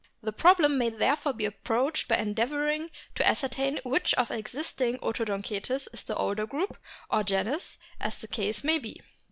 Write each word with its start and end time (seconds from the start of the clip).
The 0.23 0.33
problem 0.33 0.79
may 0.79 0.89
therefore 0.89 1.31
be 1.33 1.45
approached 1.45 2.07
by 2.07 2.17
endeavouring 2.17 2.89
to 3.13 3.27
ascertain 3.27 3.79
which 3.85 4.15
of 4.15 4.31
existing 4.31 4.97
Odonto 4.97 5.37
^5 5.37 5.39
*^ 5.39 5.47
cetes 5.61 5.87
is 5.93 6.01
the 6.01 6.15
older 6.15 6.47
group 6.47 6.79
or 7.11 7.21
genus 7.23 7.77
as 7.99 8.17
the 8.17 8.27
case 8.27 8.63
may 8.63 8.79
be. 8.79 9.03